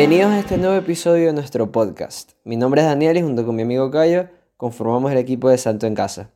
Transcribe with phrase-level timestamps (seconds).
[0.00, 2.32] Bienvenidos a este nuevo episodio de nuestro podcast.
[2.42, 5.86] Mi nombre es Daniel y junto con mi amigo Cayo conformamos el equipo de Santo
[5.86, 6.30] en Casa.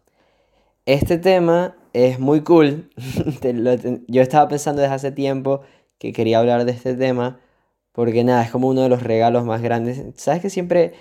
[0.84, 2.90] Este tema es muy cool.
[4.06, 5.62] Yo estaba pensando desde hace tiempo
[5.96, 7.40] que quería hablar de este tema
[7.92, 10.12] porque nada, es como uno de los regalos más grandes.
[10.16, 10.92] ¿Sabes que siempre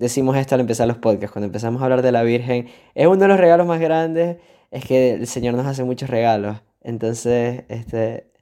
[0.00, 1.30] decimos esto al empezar los podcasts?
[1.32, 4.38] Cuando empezamos a hablar de la Virgen, es uno de los regalos más grandes,
[4.72, 6.56] es que el Señor nos hace muchos regalos.
[6.80, 8.33] Entonces, este,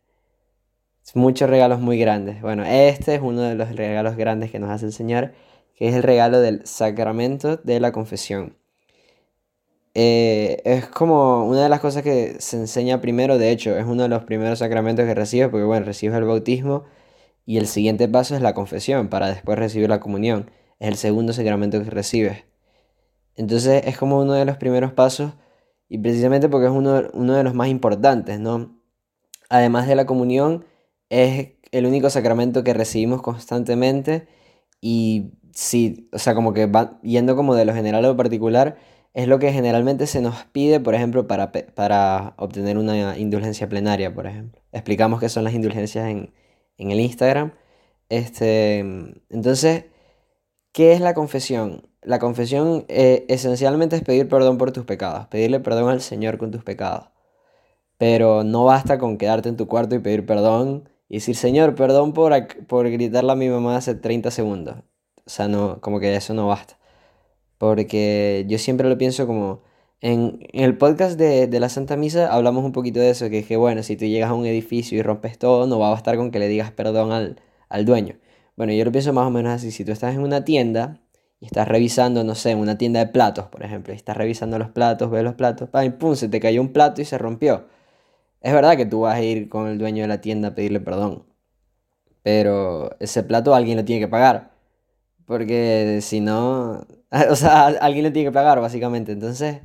[1.15, 2.41] muchos regalos muy grandes.
[2.43, 5.33] Bueno, este es uno de los regalos grandes que nos hace el Señor,
[5.77, 8.57] que es el regalo del sacramento de la confesión.
[9.95, 14.05] Eh, es como una de las cosas que se enseña primero, de hecho, es uno
[14.05, 16.85] de los primeros sacramentos que recibes, porque bueno, recibes el bautismo
[17.45, 20.51] y el siguiente paso es la confesión, para después recibir la comunión.
[20.79, 22.45] Es el segundo sacramento que recibes.
[23.37, 25.33] Entonces es como uno de los primeros pasos
[25.89, 28.79] y precisamente porque es uno, uno de los más importantes, ¿no?
[29.51, 30.65] Además de la comunión,
[31.13, 34.27] es el único sacramento que recibimos constantemente
[34.81, 38.79] y sí, o sea, como que va yendo como de lo general a lo particular,
[39.13, 44.15] es lo que generalmente se nos pide, por ejemplo, para, para obtener una indulgencia plenaria,
[44.15, 44.63] por ejemplo.
[44.73, 46.33] Explicamos qué son las indulgencias en,
[46.79, 47.53] en el Instagram.
[48.09, 48.79] Este,
[49.29, 49.87] entonces,
[50.73, 51.89] ¿qué es la confesión?
[52.03, 56.51] La confesión eh, esencialmente es pedir perdón por tus pecados, pedirle perdón al Señor con
[56.51, 57.11] tus pecados.
[57.99, 62.15] Pero no basta con quedarte en tu cuarto y pedir perdón y decir, Señor, perdón
[62.15, 62.33] por,
[62.67, 64.77] por gritarle a mi mamá hace 30 segundos.
[65.27, 66.79] O sea, no, como que eso no basta.
[67.59, 69.61] Porque yo siempre lo pienso como...
[70.01, 73.59] En, el podcast de, la Santa Misa hablamos un poquito de eso, que es que
[73.59, 76.31] bueno, si tú llegas a un edificio y rompes todo, no va a bastar con
[76.31, 78.17] que le digas perdón al, al dueño.
[78.57, 81.03] Bueno, yo lo pienso más o menos así, si tú estás en una tienda
[81.41, 84.71] y estás revisando, no sé, una tienda de platos, por ejemplo, y estás revisando los
[84.71, 85.93] platos, ves los platos, ¡pam!
[85.93, 86.15] ¡pum!
[86.15, 87.67] se te cayó un plato y se rompió.
[88.43, 90.81] Es verdad que tú vas a ir con el dueño de la tienda a pedirle
[90.81, 91.25] perdón,
[92.23, 94.53] pero ese plato alguien lo tiene que pagar,
[95.27, 96.87] porque si no,
[97.31, 99.13] o sea, alguien lo tiene que pagar básicamente.
[99.13, 99.61] Entonces,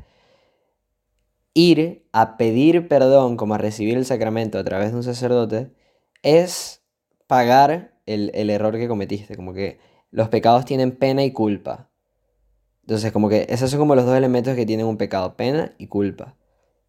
[1.54, 5.72] ir a pedir perdón como a recibir el sacramento a través de un sacerdote
[6.24, 6.84] es
[7.28, 9.80] pagar el, el error que cometiste, como que
[10.12, 11.90] los pecados tienen pena y culpa.
[12.82, 15.88] Entonces, como que esos son como los dos elementos que tienen un pecado, pena y
[15.88, 16.36] culpa.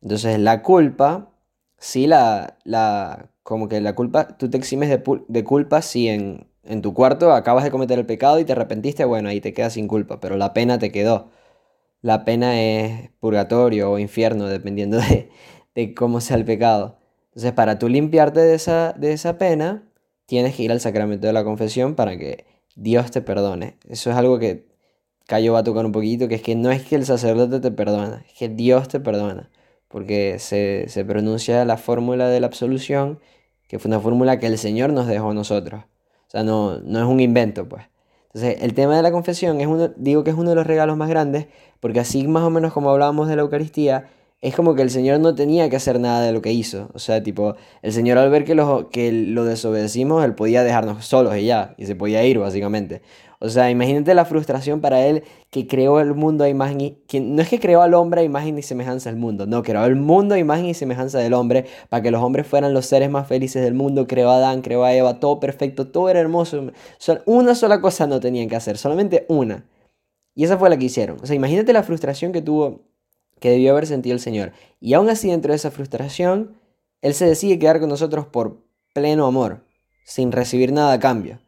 [0.03, 1.33] Entonces, la culpa
[1.79, 6.49] sí la, la, como que la culpa, tú te eximes de, de culpa si en,
[6.65, 9.75] en, tu cuarto acabas de cometer el pecado y te arrepentiste, bueno, ahí te quedas
[9.75, 11.31] sin culpa, pero la pena te quedó.
[12.03, 15.31] La pena es purgatorio o infierno, dependiendo de,
[15.75, 16.99] de cómo sea el pecado.
[17.29, 19.85] Entonces, para tú limpiarte de esa, de esa pena,
[20.27, 22.47] tienes que ir al sacramento de la confesión para que
[22.77, 23.79] Dios te perdone.
[23.89, 24.67] Eso es algo que
[25.27, 27.71] Cayo va a tocar un poquito, que es que no es que el sacerdote te
[27.71, 29.51] perdona, es que Dios te perdona
[29.89, 33.19] porque se, pronuncia la fórmula de la absolución,
[33.69, 35.83] que fue una fórmula que el Señor nos dejó a nosotros.
[36.29, 37.85] O sea, no, no es un invento, pues.
[38.27, 40.97] Entonces, el tema de la confesión es uno, digo que es uno de los regalos
[40.97, 41.47] más grandes,
[41.81, 44.11] porque así más o menos como hablábamos de la Eucaristía,
[44.41, 46.91] es como que el Señor no tenía que hacer nada de lo que hizo.
[46.95, 51.05] O sea, tipo, el Señor al ver que lo, que lo desobedecimos, Él podía dejarnos
[51.05, 53.03] solos y ya, y se podía ir básicamente.
[53.41, 56.91] O sea, imagínate la frustración para Él que creó el mundo a imagen y...
[57.09, 59.85] Que no es que creó al hombre a imagen y semejanza del mundo, no, creó
[59.85, 63.11] el mundo a imagen y semejanza del hombre para que los hombres fueran los seres
[63.11, 64.07] más felices del mundo.
[64.07, 66.71] Creó a Adán, creó a Eva, todo perfecto, todo era hermoso.
[67.27, 69.67] Una sola cosa no tenían que hacer, solamente una.
[70.35, 71.19] Y esa fue la que hicieron.
[71.23, 72.83] O sea, imagínate la frustración que tuvo
[73.41, 74.53] que debió haber sentido el Señor.
[74.81, 76.57] Y aún así, dentro de esa frustración,
[77.03, 79.65] Él se decide quedar con nosotros por pleno amor,
[80.05, 81.41] sin recibir nada a cambio.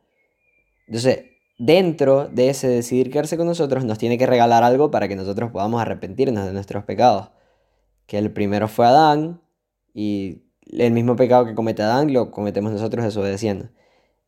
[0.86, 1.24] Entonces,
[1.58, 5.50] dentro de ese decidir quedarse con nosotros, nos tiene que regalar algo para que nosotros
[5.50, 7.30] podamos arrepentirnos de nuestros pecados.
[8.06, 9.40] Que el primero fue Adán,
[9.94, 13.68] y el mismo pecado que comete Adán lo cometemos nosotros desobedeciendo.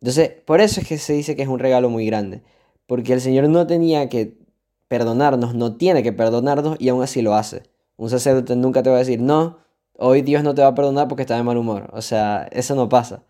[0.00, 2.42] Entonces, por eso es que se dice que es un regalo muy grande.
[2.86, 4.41] Porque el Señor no tenía que
[4.92, 7.62] perdonarnos, no tiene que perdonarnos y aún así lo hace.
[7.96, 9.56] Un sacerdote nunca te va a decir, no,
[9.96, 11.88] hoy Dios no te va a perdonar porque está de mal humor.
[11.94, 13.22] O sea, eso no pasa.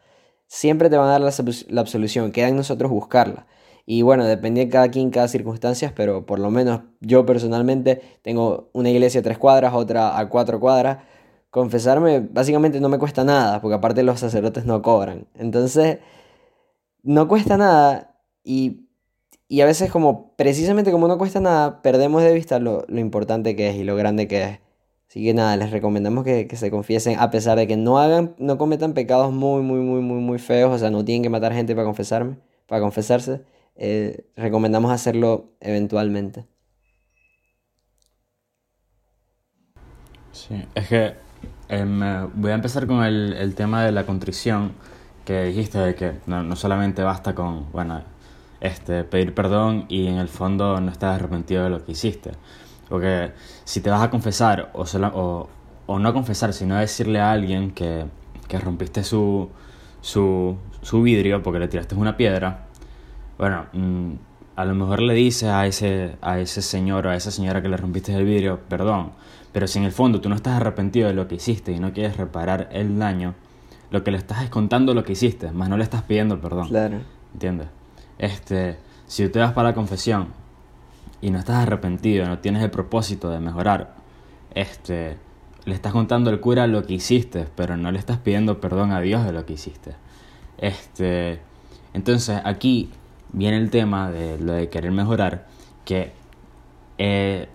[0.49, 3.47] Siempre te van a dar la, absolución, queda en nosotros buscarla.
[3.87, 8.69] Y bueno, depende de cada quien, cada circunstancia, pero por lo menos yo personalmente tengo
[8.73, 11.05] una iglesia a tres cuadras, otra a cuatro cuadras.
[11.50, 15.29] Confesarme básicamente no me cuesta nada, porque aparte los sacerdotes no cobran.
[15.37, 15.99] Entonces,
[17.05, 18.88] no cuesta nada y
[19.52, 23.69] y a veces como, precisamente como no cuesta nada, perdemos de vista lo, importante que
[23.69, 24.60] es y lo grande que es.
[25.10, 28.56] Así que nada, les recomendamos que, se confiesen a pesar de que no hagan, no
[28.56, 30.75] cometan pecados muy, muy, muy, muy, muy feos.
[30.75, 33.43] O sea, no tienen que matar gente para confesarme, para confesarse.
[33.76, 36.46] Eh, recomendamos hacerlo eventualmente.
[40.31, 41.12] Sí, es que
[41.69, 42.00] em,
[42.37, 44.72] voy a empezar con el, el tema de la contrición
[45.26, 48.02] que dijiste de que no, no solamente basta con, bueno,
[48.62, 52.31] este, pedir perdón y en el fondo no estás arrepentido de lo que hiciste.
[52.88, 53.32] Porque
[53.64, 55.49] si te vas a confesar o, o,
[55.87, 58.06] o no confesar, sino decirle a alguien que,
[58.47, 59.50] que rompiste su,
[60.00, 62.67] su, su, vidrio porque le tiraste una piedra,
[63.37, 64.12] bueno, mm,
[64.55, 67.69] a lo mejor le dices a ese, a ese señor o a esa señora que
[67.69, 69.11] le rompiste el vidrio, perdón,
[69.53, 71.93] pero si en el fondo tú no estás arrepentido de lo que hiciste y no
[71.93, 73.35] quieres reparar el daño,
[73.91, 76.69] lo que le estás es contando lo que hiciste, más no le estás pidiendo perdón.
[76.69, 77.00] Claro.
[77.32, 77.69] ¿Entiendes?
[78.23, 78.79] Este,
[79.09, 80.29] si tú te vas para la confesión
[81.21, 83.97] y no estás arrepentido, no tienes el propósito de mejorar,
[84.55, 85.19] este,
[85.65, 89.01] le estás contando al cura lo que hiciste, pero no le estás pidiendo perdón a
[89.01, 89.97] Dios de lo que hiciste.
[90.59, 91.41] Este,
[91.95, 92.91] entonces aquí
[93.33, 95.49] viene el tema de lo de querer mejorar,
[95.85, 96.13] que
[96.99, 97.49] eh,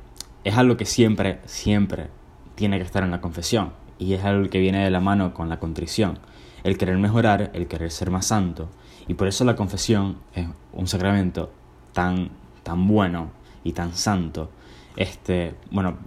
[0.44, 2.08] es algo que siempre, siempre
[2.56, 5.48] tiene que estar en la confesión y es algo que viene de la mano con
[5.48, 6.20] la contrición.
[6.66, 8.68] El querer mejorar, el querer ser más santo.
[9.08, 11.52] Y por eso la confesión es un sacramento
[11.94, 12.30] tan,
[12.64, 13.32] tan bueno
[13.64, 14.50] y tan santo.
[14.96, 15.98] Este, bueno,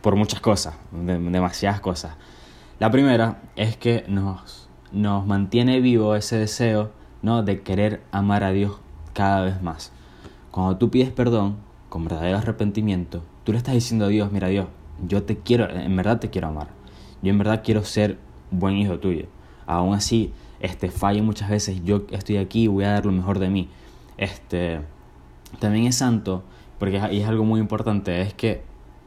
[0.00, 2.16] por muchas cosas, demasiadas cosas.
[2.80, 6.90] La primera es que nos, nos mantiene vivo ese deseo
[7.22, 7.42] ¿no?
[7.42, 8.78] de querer amar a Dios
[9.12, 9.92] cada vez más.
[10.50, 11.56] Cuando tú pides perdón
[11.88, 14.66] con verdadero arrepentimiento, tú le estás diciendo a Dios, mira Dios,
[15.06, 16.68] yo te quiero, en verdad te quiero amar.
[17.22, 18.18] Yo en verdad quiero ser
[18.50, 19.26] buen hijo tuyo.
[19.66, 20.32] Aún así,
[20.64, 23.68] este, fallo muchas veces, yo estoy aquí voy a dar lo mejor de mí.
[24.16, 24.80] Este,
[25.60, 26.42] también es santo,
[26.78, 28.62] porque y es algo muy importante, es que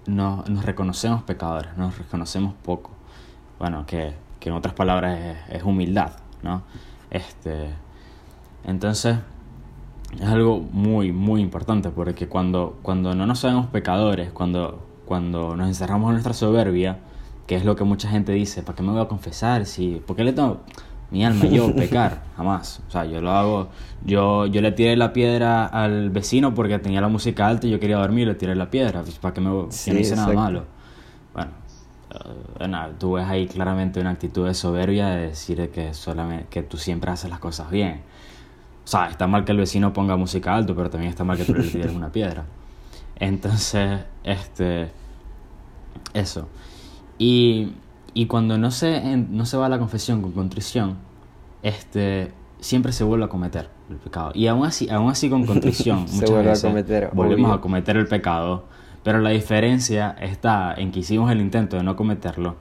[0.06, 2.92] nos, nos reconocemos pecadores, nos reconocemos poco.
[3.57, 6.12] Bueno, que, que en otras palabras es, es, humildad,
[6.44, 6.62] ¿no?
[7.09, 7.69] Este,
[8.63, 9.18] entonces,
[10.13, 15.68] es algo muy, muy importante, porque cuando, cuando no nos sabemos pecadores, cuando, cuando nos
[15.68, 17.00] encerramos en nuestra soberbia,
[17.48, 19.65] que es lo que mucha gente dice, ¿para qué me voy a confesar?
[19.65, 20.62] Si, ¿Por qué le tengo
[21.12, 22.24] mi alma yo pecar?
[22.36, 22.81] Jamás.
[22.88, 23.69] O sea, yo lo hago,
[24.06, 27.80] yo, yo le tiré la piedra al vecino porque tenía la música alta y yo
[27.80, 29.65] quería dormir, le tiré la piedra, pues, ¿para me?
[29.69, 30.65] Sí, no hice nada malo.
[31.33, 31.51] Bueno,
[32.59, 36.77] uh, tú ves ahí claramente una actitud de soberbia de decir que, solamente, que tú
[36.77, 38.01] siempre haces las cosas bien.
[38.83, 41.44] O sea, está mal que el vecino ponga música alto, pero también está mal que
[41.44, 42.45] tú le tires una piedra.
[43.19, 44.89] Entonces, este,
[46.13, 46.48] eso.
[47.18, 47.74] Y,
[48.17, 50.95] y cuando no se, no se va a la confesión con contrición,
[51.61, 54.31] este, siempre se vuelve a cometer el pecado.
[54.33, 58.07] Y aún así, aún así con contrición, muchas veces a cometer, volvemos a cometer el
[58.07, 58.65] pecado.
[59.03, 62.55] Pero la diferencia está en que hicimos el intento de no cometerlo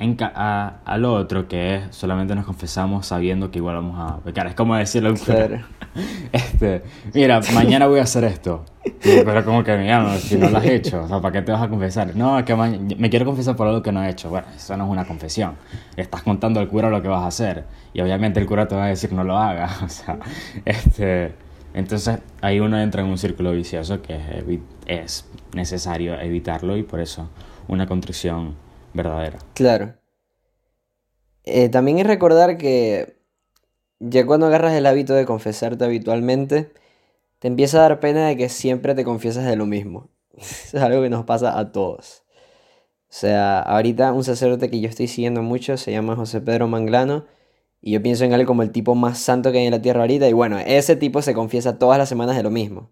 [0.00, 4.18] en a, a, lo otro que es solamente nos confesamos sabiendo que igual vamos a
[4.20, 4.46] pecar.
[4.46, 5.60] Es como decirle a un claro.
[6.32, 6.82] este,
[7.12, 8.64] mira, mañana voy a hacer esto.
[9.02, 11.52] Pero como que, mira, no, si no lo has hecho, o sea, ¿para qué te
[11.52, 12.16] vas a confesar?
[12.16, 14.30] No, es que me quiero confesar por algo que no he hecho.
[14.30, 15.56] Bueno, eso no es una confesión.
[15.96, 17.66] estás contando al cura lo que vas a hacer.
[17.92, 19.82] Y obviamente el cura te va a decir no lo hagas.
[19.84, 20.18] O sea,
[20.64, 21.34] este...
[21.72, 24.44] Entonces ahí uno entra en un círculo vicioso que es,
[24.86, 27.28] es necesario evitarlo y por eso
[27.68, 28.56] una contrición
[28.94, 29.38] verdadera.
[29.54, 29.94] Claro.
[31.44, 33.18] Eh, también es recordar que
[33.98, 36.72] ya cuando agarras el hábito de confesarte habitualmente,
[37.38, 40.08] te empieza a dar pena de que siempre te confiesas de lo mismo.
[40.36, 42.22] es algo que nos pasa a todos.
[43.10, 47.26] O sea, ahorita un sacerdote que yo estoy siguiendo mucho se llama José Pedro Manglano.
[47.82, 50.02] Y yo pienso en él como el tipo más santo que hay en la tierra
[50.02, 50.28] ahorita.
[50.28, 52.90] Y bueno, ese tipo se confiesa todas las semanas de lo mismo.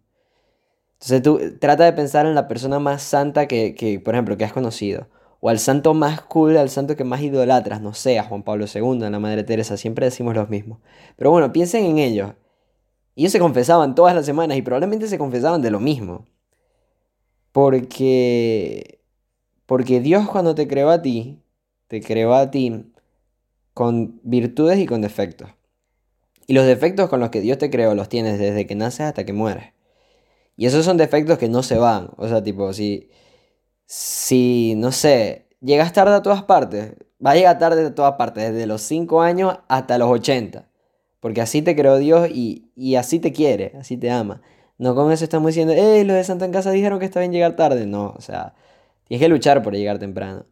[0.95, 4.45] Entonces tú trata de pensar en la persona más santa que, que por ejemplo, que
[4.45, 5.09] has conocido
[5.41, 8.67] o al santo más cool, al santo que más idolatras, no sé, a Juan Pablo
[8.73, 10.81] II, a la Madre Teresa, siempre decimos los mismos.
[11.17, 12.33] Pero bueno, piensen en ellos.
[13.17, 16.27] Ellos se confesaban todas las semanas y probablemente se confesaban de lo mismo.
[17.53, 18.99] Porque
[19.69, 21.43] porque Dios cuando te creó a ti,
[21.89, 22.91] te creó a ti
[23.75, 25.51] con virtudes y con defectos.
[26.47, 29.27] Y los defectos con los que Dios te creó los tienes desde que naces hasta
[29.27, 29.75] que mueres.
[30.57, 32.11] Y esos son defectos que no se van.
[32.17, 33.11] O sea, tipo, si
[33.89, 38.53] si, no sé, llegas tarde a todas partes, va a llegar tarde a todas partes,
[38.53, 40.69] desde los 5 años hasta los 80.
[41.21, 44.43] Porque así te creó Dios y, y, así te quiere, así te ama.
[44.79, 47.33] No con eso estamos diciendo, hey, los de Santa en Casa dijeron que está bien
[47.33, 47.87] llegar tarde.
[47.87, 48.55] No, o sea,
[49.05, 50.47] tienes que luchar por llegar temprano.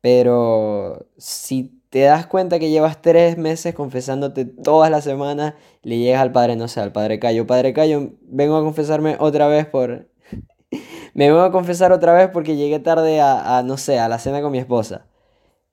[0.00, 6.22] Pero si te das cuenta que llevas tres meses confesándote todas las semanas, le llegas
[6.22, 7.46] al Padre, no sé, al Padre Cayo.
[7.46, 10.08] Padre Cayo, vengo a confesarme otra vez por
[11.14, 14.42] me voy a confesar otra vez porque llegué tarde a, no sé, a la cena
[14.42, 15.06] con mi esposa.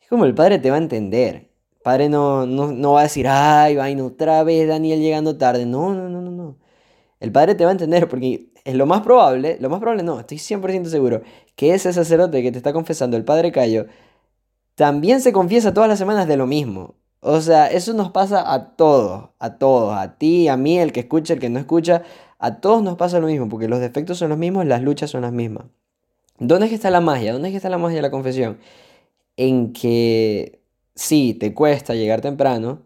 [0.01, 1.51] Es como el padre te va a entender.
[1.71, 5.65] El padre no, no, va a decir, ay, vaina, otra vez Daniel llegando tarde.
[5.65, 6.57] No, no, no, no, no.
[7.19, 10.19] El padre te va a entender porque es lo más probable, lo más probable no,
[10.19, 11.21] estoy 100% seguro,
[11.55, 13.87] que ese sacerdote que te está confesando, el padre Cayo,
[14.75, 16.95] también se confiesa todas las semanas de lo mismo.
[17.21, 21.01] O sea, eso nos pasa a todos, a todos, a ti, a mí, el que
[21.01, 22.03] escucha, el que no escucha,
[22.39, 25.21] a todos nos pasa lo mismo, porque los defectos son los mismos, las luchas son
[25.21, 25.65] las mismas.
[26.39, 27.33] ¿Dónde es que está la magia?
[27.33, 28.57] ¿Dónde es que está la magia de la confesión?
[29.35, 30.61] En que
[30.95, 32.81] sí, te cuesta llegar temprano,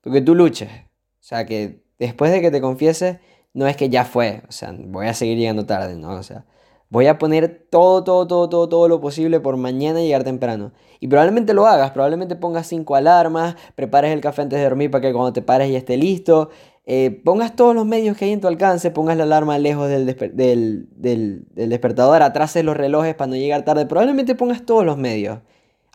[0.00, 0.70] porque tú luches.
[0.70, 3.18] O sea, que después de que te confieses,
[3.52, 6.46] no es que ya fue, o sea, voy a seguir llegando tarde, no, o sea,
[6.90, 10.72] voy a poner todo, todo, todo, todo, todo lo posible por mañana llegar temprano.
[11.00, 15.02] Y probablemente lo hagas, probablemente pongas cinco alarmas, prepares el café antes de dormir para
[15.02, 16.50] que cuando te pares ya esté listo,
[16.90, 20.06] eh, pongas todos los medios que hay en tu alcance, pongas la alarma lejos del,
[20.06, 22.22] del, del, del despertador,
[22.64, 25.40] los relojes para no llegar tarde, probablemente pongas todos los medios.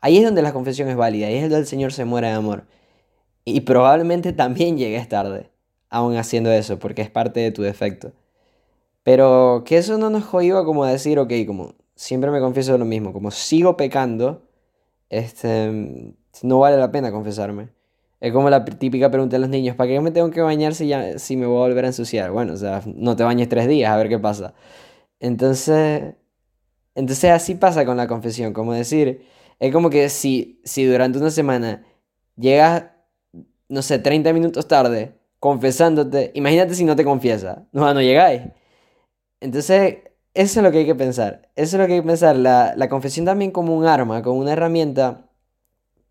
[0.01, 2.33] Ahí es donde la confesión es válida, ahí es donde el Señor se muere de
[2.33, 2.67] amor.
[3.43, 5.49] Y probablemente también llegues tarde,
[5.89, 8.11] aún haciendo eso, porque es parte de tu defecto.
[9.01, 13.13] Pero que eso no nos jodiva como decir, ok, como siempre me confieso lo mismo,
[13.13, 14.43] como sigo pecando,
[15.09, 17.69] este, no vale la pena confesarme.
[18.23, 20.87] Es como la típica pregunta de los niños, ¿para qué me tengo que bañar si,
[20.87, 22.31] ya, si me voy a volver a ensuciar?
[22.31, 24.53] Bueno, o sea, no te bañes tres días, a ver qué pasa.
[25.19, 26.15] Entonces,
[26.95, 29.25] entonces así pasa con la confesión, como decir,
[29.59, 31.85] es como que si, si durante una semana
[32.37, 32.85] llegas,
[33.69, 38.43] no sé, 30 minutos tarde, confesándote, imagínate si no te confiesa, no, no llegáis.
[39.41, 39.97] Entonces,
[40.33, 41.49] eso es lo que hay que pensar.
[41.55, 42.37] Eso es lo que hay que pensar.
[42.37, 45.29] La, la confesión también como un arma, como una herramienta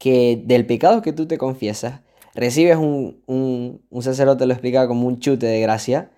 [0.03, 2.01] que del pecado que tú te confiesas,
[2.35, 6.11] recibes un, un, sacerdote, lo explica como un chute de gracia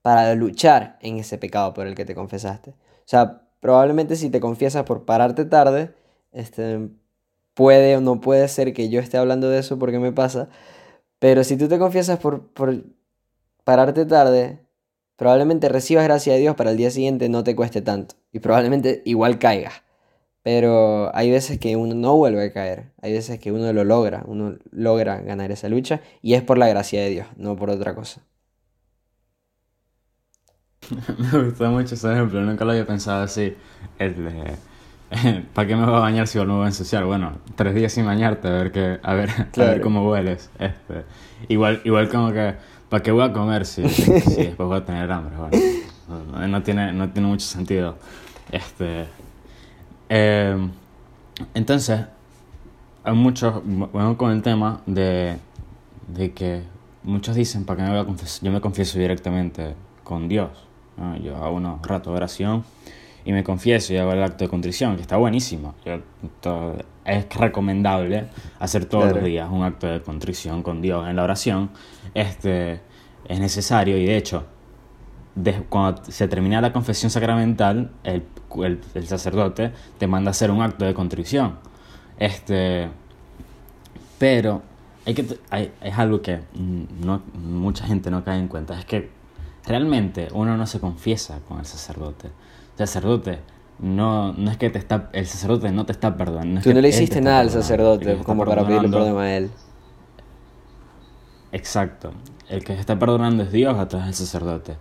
[0.00, 2.70] para luchar en ese pecado por el que te confesaste.
[2.70, 5.92] O sea, probablemente si te confiesas por pararte tarde,
[6.30, 6.88] este,
[7.54, 10.48] puede o no puede ser que yo esté hablando de eso porque me pasa,
[11.18, 12.84] pero si tú te confiesas por, por
[13.64, 14.60] pararte tarde,
[15.16, 19.02] probablemente recibas gracia de Dios para el día siguiente no te cueste tanto y probablemente
[19.04, 19.82] igual caigas.
[20.42, 24.24] Pero hay veces que uno no vuelve a caer, hay veces que uno lo logra,
[24.26, 27.94] uno logra ganar esa lucha y es por la gracia de Dios, no por otra
[27.94, 28.22] cosa.
[31.18, 33.54] Me gustó mucho ese ejemplo, nunca lo había pensado así.
[35.54, 37.04] ¿Para qué me voy a bañar si no me voy a ensuciar?
[37.04, 40.50] Bueno, tres días sin bañarte, a ver, que, a ver, a ver cómo hueles.
[40.58, 41.04] Este,
[41.48, 42.54] igual, igual como que,
[42.88, 45.36] ¿para qué voy a comer si, si después voy a tener hambre?
[46.08, 47.98] Bueno, no, tiene, no tiene mucho sentido.
[48.50, 49.06] Este,
[50.14, 50.68] eh,
[51.54, 52.04] entonces,
[53.02, 55.38] hay muchos, bueno, con el tema de,
[56.08, 56.62] de que
[57.02, 58.44] muchos dicen, ¿para qué me voy a confesar?
[58.44, 60.50] Yo me confieso directamente con Dios.
[61.22, 62.64] Yo hago unos ratos de oración
[63.24, 65.74] y me confieso y hago el acto de contrición, que está buenísimo.
[67.04, 68.26] es recomendable
[68.58, 71.70] hacer todos los días un acto de contrición con Dios en la oración.
[72.12, 72.80] Este,
[73.26, 74.44] es necesario y de hecho,
[75.68, 78.24] cuando se termina la confesión sacramental, el,
[78.94, 81.58] el, sacerdote te manda a hacer un acto de contrición.
[82.18, 82.88] Este,
[84.18, 84.62] pero
[85.06, 88.78] hay que, hay, es algo que no, mucha gente no cae en cuenta.
[88.78, 89.10] Es que
[89.66, 92.28] realmente uno no se confiesa con el sacerdote.
[92.28, 93.38] El sacerdote
[93.78, 96.60] no, no es que te está, el sacerdote no te está perdonando.
[96.60, 99.50] Tú no le hiciste nada al sacerdote como para pedirle perdón a él.
[101.52, 102.12] Exacto.
[102.48, 104.76] El que está perdonando es Dios a través del sacerdote.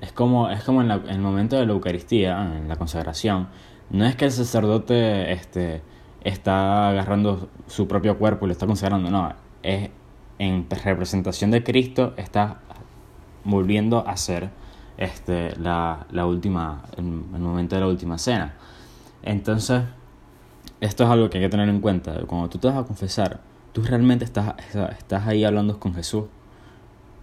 [0.00, 3.48] Es como, es como en, el momento de la Eucaristía, en la consagración.
[3.90, 5.82] No es que el sacerdote este,
[6.22, 9.32] está agarrando su propio cuerpo y lo está consagrando, no.
[9.62, 9.90] Es
[10.38, 12.60] en representación de Cristo, está
[13.44, 14.50] volviendo a ser
[14.98, 18.54] este, la, la última, el, el momento de la última cena.
[19.22, 19.82] Entonces,
[20.80, 22.20] esto es algo que hay que tener en cuenta.
[22.26, 23.40] Cuando tú te vas a confesar,
[23.72, 24.54] tú realmente estás,
[24.98, 26.24] estás ahí hablando con Jesús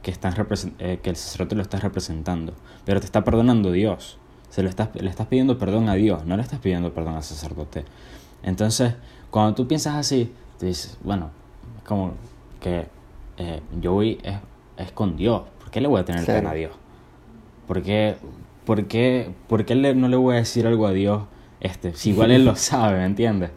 [0.04, 0.36] que, están
[0.80, 2.54] eh, que el sacerdote lo está representando,
[2.86, 4.20] pero te está perdonando Dios.
[4.50, 7.24] Se lo estás, le estás pidiendo perdón a Dios, no le estás pidiendo perdón al
[7.24, 7.86] sacerdote.
[8.44, 8.94] Entonces,
[9.32, 11.32] cuando tú piensas así, te dices, bueno,
[11.78, 12.14] es como
[12.60, 12.86] que
[13.38, 14.36] eh, yo voy es,
[14.78, 15.42] es, con Dios.
[15.60, 16.72] ¿Por qué le voy a tener pena a Dios?
[17.68, 18.18] ¿Por qué,
[18.66, 21.24] por qué, por qué le, no le voy a decir algo a Dios
[21.64, 23.52] este, si igual Él lo sabe, ¿me entiendes?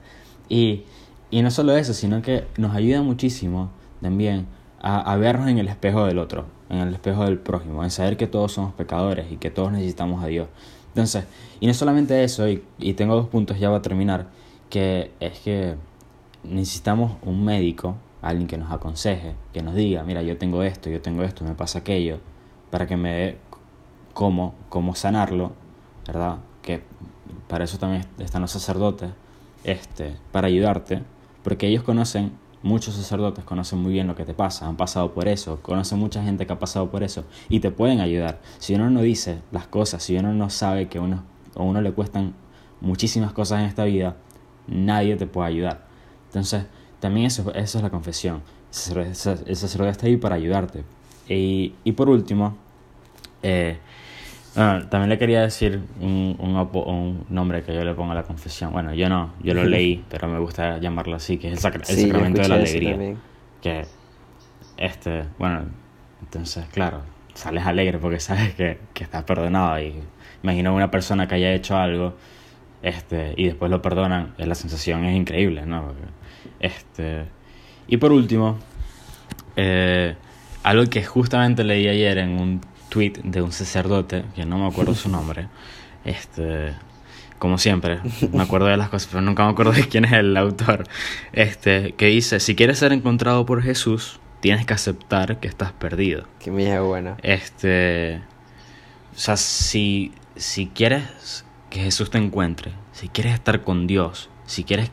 [0.49, 0.85] Y,
[1.31, 4.47] y no solo eso, sino que nos ayuda muchísimo también
[4.87, 8.29] a, vernos en el espejo del otro, en el espejo del prójimo, en saber que
[8.29, 10.49] todos somos pecadores y que todos necesitamos a Dios.
[10.89, 11.25] Entonces,
[11.59, 12.63] y no solamente eso, y,
[12.95, 14.29] tengo dos puntos ya para terminar,
[14.71, 15.75] que es que
[16.45, 21.03] necesitamos un médico, alguien que nos aconseje, que nos diga, mira, yo tengo esto, yo
[21.03, 22.21] tengo esto, me pasa aquello,
[22.71, 23.39] para que me dé
[24.15, 25.53] cómo, cómo sanarlo,
[26.07, 26.39] ¿verdad?
[26.63, 26.83] Que
[27.49, 29.11] para eso también están los sacerdotes,
[29.65, 31.03] este, para ayudarte,
[31.43, 32.33] porque ellos conocen
[32.63, 36.23] Muchos sacerdotes conocen muy bien lo que te pasa, han pasado por eso, conocen mucha
[36.23, 38.41] gente que ha pasado por eso y te pueden ayudar.
[38.59, 41.23] Si uno no dice las cosas, si uno no sabe que uno,
[41.55, 42.35] a uno le cuestan
[42.81, 44.17] muchísimas cosas en esta vida,
[44.67, 45.87] nadie te puede ayudar.
[46.27, 46.65] Entonces,
[47.01, 48.43] también eso, eso es la confesión.
[48.95, 50.85] el sacerdote está ahí para ayudarte.
[51.29, 52.57] Y, y por último,
[53.43, 53.79] eh,
[54.57, 58.73] también le quería decir un, un, un, nombre que yo le pongo a la confesión.
[58.73, 62.43] Bueno, yo no, yo lo leí, pero me gusta llamarlo así, que es el, sacramento
[62.43, 63.17] de la alegría.
[63.61, 63.85] Que,
[64.77, 65.67] este, bueno,
[66.21, 67.03] entonces, claro,
[67.35, 69.81] sales alegre porque sabes que, que estás perdonado.
[69.81, 69.95] Y
[70.43, 72.15] imagino una persona que haya hecho algo
[72.83, 75.93] este, y después lo perdonan, la sensación es increíble, ¿no?
[76.61, 77.25] Este,
[77.89, 78.59] y por último,
[79.57, 80.15] eh,
[80.63, 82.61] algo que justamente leí ayer en un
[82.97, 85.49] tweet de un sacerdote, que no me acuerdo su nombre,
[86.07, 86.73] este,
[87.39, 88.01] como siempre,
[88.33, 90.85] me acuerdo de las cosas, pero nunca me acuerdo de quién es el autor,
[91.35, 96.27] este, que dice, si quieres ser encontrado por Jesús, tienes que aceptar que estás perdido.
[96.39, 97.19] Que me buena.
[97.23, 98.23] Este,
[99.15, 104.65] o sea, si, si quieres que Jesús te encuentre, si quieres estar con Dios, si
[104.65, 104.91] quieres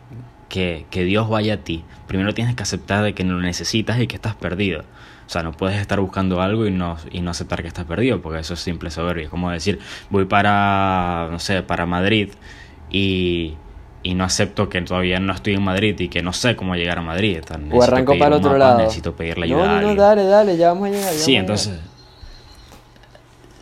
[0.50, 4.02] que, que Dios vaya a ti, primero tienes que aceptar de que no lo necesitas
[4.02, 4.84] y que estás perdido.
[5.26, 8.22] O sea, no puedes estar buscando algo y no, y no aceptar que estás perdido,
[8.22, 9.26] porque eso es simple soberbia.
[9.26, 12.30] Es como decir, voy para, no sé, para Madrid
[12.90, 13.56] y,
[14.04, 17.00] y no acepto que todavía no estoy en Madrid y que no sé cómo llegar
[17.00, 17.40] a Madrid.
[17.72, 18.80] o arranco para el otro lado.
[18.80, 19.66] Necesito pedirle ayuda.
[19.66, 21.14] No, no, no, dale, dale, ya vamos a llegar.
[21.14, 21.80] sí, entonces.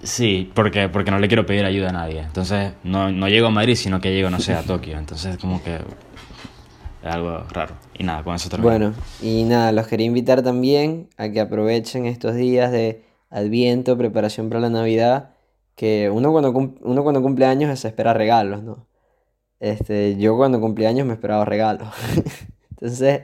[0.04, 2.22] Sí, porque, porque no le quiero pedir ayuda a nadie.
[2.22, 4.98] Entonces, no, no llego a Madrid, sino que llego, no sé, a Tokio.
[4.98, 5.78] Entonces, como que
[7.04, 7.76] es algo raro.
[7.98, 8.70] Y nada, con eso termino.
[8.70, 14.50] Bueno, y nada, los quería invitar también a que aprovechen estos días de Adviento, preparación
[14.50, 15.32] para la Navidad,
[15.76, 18.88] que uno cuando, uno cuando cumple años se espera regalos, ¿no?
[19.60, 21.88] Este, yo cuando cumplí años me esperaba regalos.
[22.72, 23.22] Entonces,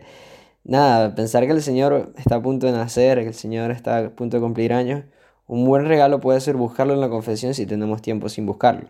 [0.64, 4.10] nada, pensar que el Señor está a punto de nacer, que el Señor está a
[4.12, 5.04] punto de cumplir años,
[5.48, 8.90] un buen regalo puede ser buscarlo en la confesión si tenemos tiempo sin buscarlo.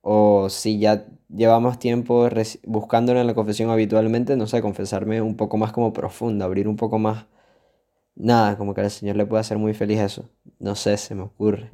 [0.00, 2.28] O si ya llevamos tiempo
[2.64, 6.76] buscándolo en la confesión habitualmente, no sé, confesarme un poco más como profundo, abrir un
[6.76, 7.26] poco más.
[8.14, 10.28] Nada, como que al Señor le puede hacer muy feliz eso.
[10.58, 11.70] No sé, se me ocurre.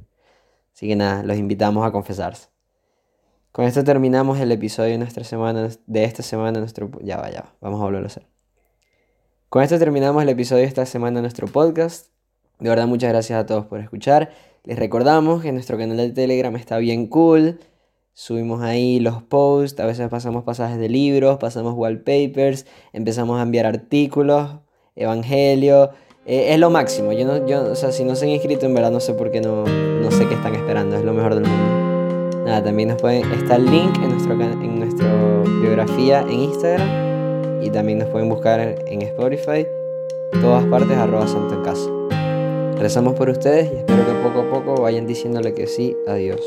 [0.74, 2.48] Así que nada, los invitamos a confesarse.
[3.52, 6.58] Con esto terminamos el episodio de, nuestra semana, de esta semana.
[6.58, 8.26] Nuestro, ya va, ya va, vamos a volverlo a hacer.
[9.48, 12.08] Con esto terminamos el episodio de esta semana de nuestro podcast.
[12.58, 14.32] De verdad, muchas gracias a todos por escuchar.
[14.64, 17.60] Les recordamos que nuestro canal de Telegram está bien cool.
[18.16, 23.66] Subimos ahí los posts, a veces pasamos pasajes de libros, pasamos wallpapers, empezamos a enviar
[23.66, 24.60] artículos,
[24.94, 25.90] evangelio.
[26.24, 27.12] Eh, es lo máximo.
[27.12, 29.32] Yo no, yo, o sea, si no se han inscrito, en verdad no sé por
[29.32, 30.94] qué no, no sé qué están esperando.
[30.94, 32.44] Es lo mejor del mundo.
[32.46, 37.64] Nada, también nos pueden, está el link en, nuestro, en nuestra biografía en Instagram.
[37.64, 39.66] Y también nos pueden buscar en Spotify.
[40.40, 41.90] Todas partes arroba santo en casa.
[42.78, 46.40] Rezamos por ustedes y espero que poco a poco vayan diciéndole que sí a Dios.